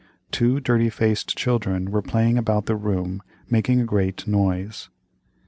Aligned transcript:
Two 0.31 0.59
dirty 0.59 0.89
faced 0.89 1.37
children 1.37 1.91
were 1.91 2.01
playing 2.01 2.35
about 2.39 2.65
the 2.65 2.75
room, 2.75 3.21
making 3.51 3.79
a 3.79 3.85
great 3.85 4.25
noise. 4.25 4.89